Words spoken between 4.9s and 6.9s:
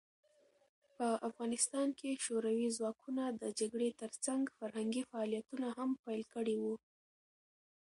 فعالیتونه هم پیل کړي وو.